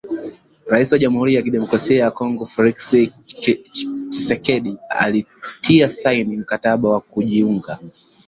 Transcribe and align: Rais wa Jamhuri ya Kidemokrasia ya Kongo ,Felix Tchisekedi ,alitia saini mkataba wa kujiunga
Rais 0.71 0.91
wa 0.91 0.99
Jamhuri 0.99 1.35
ya 1.35 1.41
Kidemokrasia 1.41 1.97
ya 2.03 2.11
Kongo 2.11 2.45
,Felix 2.45 2.77
Tchisekedi 3.25 4.77
,alitia 4.89 5.89
saini 5.89 6.37
mkataba 6.37 6.89
wa 6.89 7.01
kujiunga 7.01 7.79